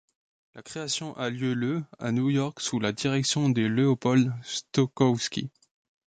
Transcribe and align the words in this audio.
La 0.55 0.63
création 0.63 1.15
a 1.15 1.29
lieu 1.29 1.53
le 1.53 1.83
à 1.99 2.11
New 2.11 2.31
York 2.31 2.59
sous 2.59 2.79
la 2.79 2.91
direction 2.91 3.49
de 3.49 3.61
Leopold 3.61 4.33
Stokowski. 4.41 5.51